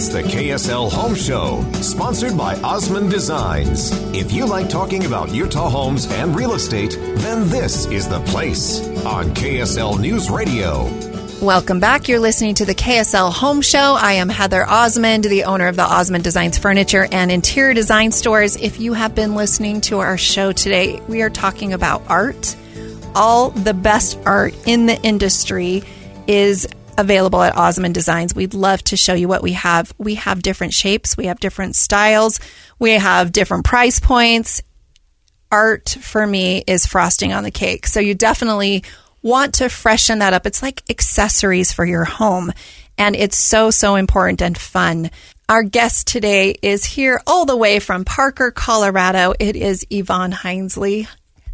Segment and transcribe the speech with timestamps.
[0.00, 3.90] It's the KSL Home Show, sponsored by Osmond Designs.
[4.14, 8.80] If you like talking about Utah homes and real estate, then this is the place
[9.04, 10.84] on KSL News Radio.
[11.42, 12.08] Welcome back.
[12.08, 13.94] You're listening to the KSL Home Show.
[14.00, 18.56] I am Heather Osmond, the owner of the Osmond Designs Furniture and Interior Design Stores.
[18.56, 22.56] If you have been listening to our show today, we are talking about art.
[23.14, 25.82] All the best art in the industry
[26.26, 26.66] is
[26.98, 28.34] available at Osmond Designs.
[28.34, 29.92] We'd love to show you what we have.
[29.98, 32.40] We have different shapes, we have different styles,
[32.78, 34.62] we have different price points.
[35.52, 37.86] Art for me is frosting on the cake.
[37.86, 38.84] So you definitely
[39.22, 40.46] want to freshen that up.
[40.46, 42.52] It's like accessories for your home.
[42.96, 45.10] And it's so, so important and fun.
[45.48, 49.34] Our guest today is here all the way from Parker, Colorado.
[49.40, 51.08] It is Yvonne Hinesley.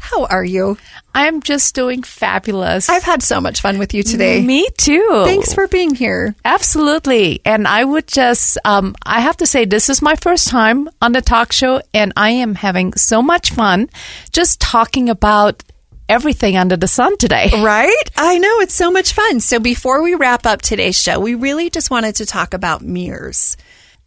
[0.00, 0.76] How are you?
[1.14, 2.88] I'm just doing fabulous.
[2.88, 4.42] I've had so much fun with you today.
[4.42, 5.22] Me too.
[5.24, 6.34] Thanks for being here.
[6.44, 7.40] Absolutely.
[7.44, 11.12] And I would just, um, I have to say, this is my first time on
[11.12, 13.88] the talk show, and I am having so much fun
[14.32, 15.62] just talking about
[16.08, 17.50] everything under the sun today.
[17.62, 18.10] Right?
[18.16, 18.60] I know.
[18.60, 19.38] It's so much fun.
[19.40, 23.56] So before we wrap up today's show, we really just wanted to talk about mirrors.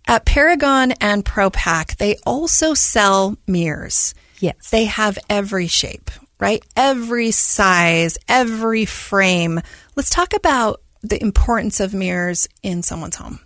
[0.05, 4.13] At Paragon and Propac, they also sell mirrors.
[4.43, 4.71] Yes.
[4.71, 6.61] They have every shape, right?
[6.75, 9.61] Every size, every frame.
[9.95, 13.39] Let's talk about the importance of mirrors in someone's home.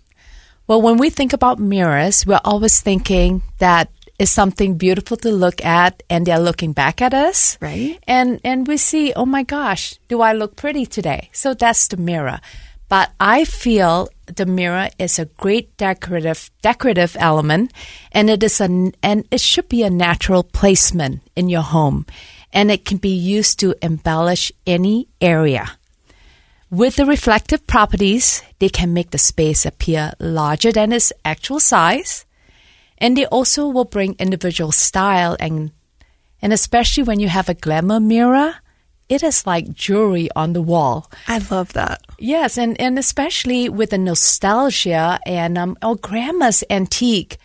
[0.66, 5.64] Well, when we think about mirrors, we're always thinking that is something beautiful to look
[5.64, 7.60] at and they're looking back at us.
[7.62, 8.00] Right.
[8.08, 11.30] And and we see, oh my gosh, do I look pretty today?
[11.32, 12.40] So that's the mirror.
[12.90, 17.74] But I feel the mirror is a great decorative decorative element
[18.12, 22.06] and it is a and it should be a natural placement in your home
[22.54, 25.78] and it can be used to embellish any area.
[26.70, 32.26] With the reflective properties, they can make the space appear larger than its actual size
[32.98, 35.72] and they also will bring individual style and
[36.42, 38.56] and especially when you have a glamour mirror,
[39.10, 41.10] it is like jewelry on the wall.
[41.28, 42.02] I love that.
[42.20, 47.38] Yes, and, and especially with the nostalgia and um, or grandma's antique,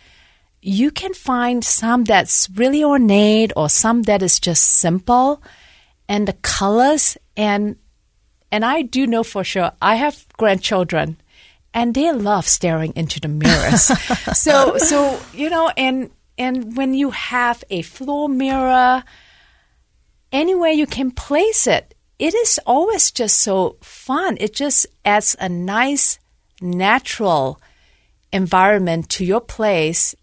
[0.61, 5.41] you can find some that's really ornate or some that is just simple,
[6.09, 7.77] and the colors and
[8.51, 11.17] and I do know for sure I have grandchildren,
[11.73, 13.83] and they love staring into the mirrors.
[14.33, 19.03] so so you know, and and when you have a floor mirror
[20.33, 24.37] anywhere you can place it, it is always just so fun.
[24.39, 26.19] It just adds a nice,
[26.59, 27.61] natural
[28.33, 30.15] environment to your place.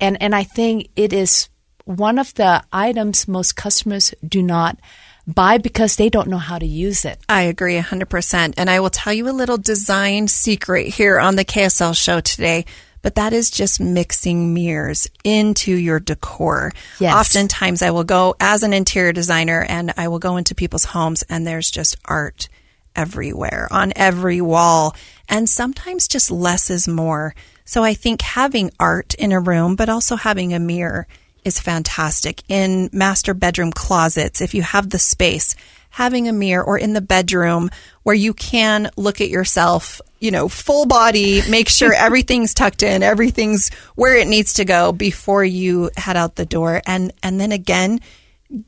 [0.00, 1.48] And, and I think it is
[1.84, 4.78] one of the items most customers do not
[5.26, 7.18] buy because they don't know how to use it.
[7.28, 8.54] I agree 100%.
[8.56, 12.64] And I will tell you a little design secret here on the KSL show today
[13.02, 16.72] but that is just mixing mirrors into your decor.
[16.98, 17.14] Yes.
[17.14, 21.22] Oftentimes I will go as an interior designer and I will go into people's homes
[21.28, 22.48] and there's just art
[22.94, 24.94] everywhere on every wall.
[25.28, 27.34] And sometimes just less is more.
[27.64, 31.06] So I think having art in a room, but also having a mirror
[31.44, 32.42] is fantastic.
[32.48, 35.54] In master bedroom closets, if you have the space,
[35.90, 37.70] having a mirror or in the bedroom
[38.02, 43.02] where you can look at yourself, you know, full body, make sure everything's tucked in,
[43.02, 46.80] everything's where it needs to go before you head out the door.
[46.86, 48.00] And, and then again,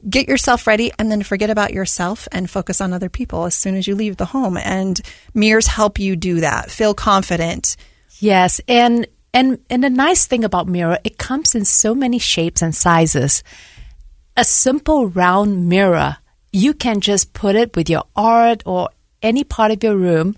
[0.08, 3.75] get yourself ready and then forget about yourself and focus on other people as soon
[3.76, 4.56] as you leave the home.
[4.56, 5.00] And
[5.34, 6.70] mirrors help you do that.
[6.70, 7.76] Feel confident.
[8.18, 8.60] Yes.
[8.68, 12.75] And, and, and the nice thing about mirror, it comes in so many shapes and
[12.75, 13.42] sizes.
[14.36, 16.18] A simple round mirror,
[16.52, 18.90] you can just put it with your art or
[19.22, 20.37] any part of your room.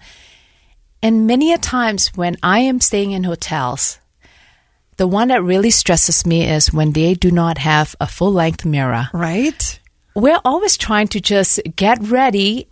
[1.03, 3.99] And many a times when I am staying in hotels,
[4.97, 8.65] the one that really stresses me is when they do not have a full length
[8.65, 9.09] mirror.
[9.13, 9.81] Right?
[10.17, 12.69] we're always trying to just get ready,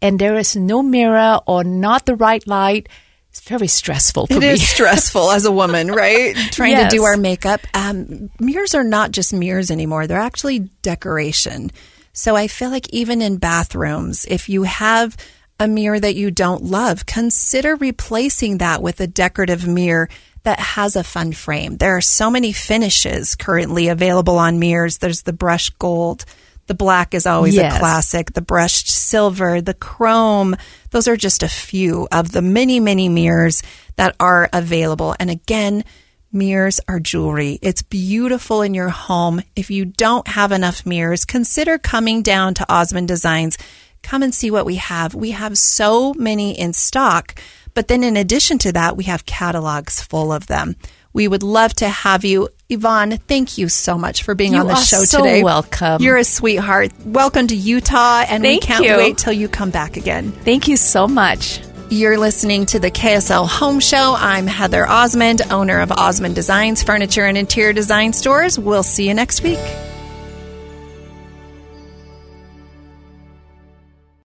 [0.00, 2.88] and there is no mirror or not the right light.
[3.30, 4.46] It's very stressful for It me.
[4.50, 6.36] is stressful as a woman, right?
[6.52, 6.92] Trying Yes.
[6.92, 7.62] to do our makeup.
[7.74, 11.72] Um, mirrors are not just mirrors anymore, they're actually decoration.
[12.14, 15.16] So I feel like even in bathrooms, if you have
[15.60, 20.08] a mirror that you don't love, consider replacing that with a decorative mirror
[20.44, 21.76] that has a fun frame.
[21.76, 24.98] There are so many finishes currently available on mirrors.
[24.98, 26.24] There's the brushed gold.
[26.66, 27.74] The black is always Yes.
[27.74, 28.32] a classic.
[28.32, 30.54] The brushed silver, the chrome.
[30.90, 33.62] Those are just a few of the many, many mirrors
[33.96, 35.16] that are available.
[35.18, 35.84] And again,
[36.34, 37.58] mirrors are jewelry.
[37.62, 39.42] It's beautiful in your home.
[39.56, 43.56] If you don't have enough mirrors, consider coming down to Osmond Designs.
[44.02, 45.14] Come and see what we have.
[45.14, 47.34] We have so many in stock.
[47.72, 50.76] But then in addition to that, we have catalogs full of them.
[51.12, 52.48] We would love to have you.
[52.68, 55.42] Yvonne, thank you so much for being You on the show so today.
[55.42, 56.02] welcome.
[56.02, 56.92] You're a sweetheart.
[57.04, 58.96] Welcome to Utah, and Thank we can't you.
[58.96, 60.32] wait till you come back again.
[60.32, 61.60] Thank you so much.
[61.94, 64.16] You're listening to the KSL Home Show.
[64.18, 68.58] I'm Heather Osmond, owner of Osmond Designs Furniture and Interior Design Stores.
[68.58, 69.60] We'll see you next week.